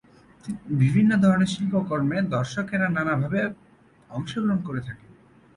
বিভিন্ন 0.81 1.11
ধরনের 1.23 1.51
শিল্পকর্মে 1.53 2.17
দর্শকেরা 2.35 2.87
নানা 2.97 3.13
ভাবে 3.21 3.41
অংশগ্রহণ 4.09 4.59
করে 4.67 4.81
থাকে। 4.87 5.05